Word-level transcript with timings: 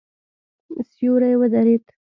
سیوری 0.91 1.33
ودرېد. 1.39 1.83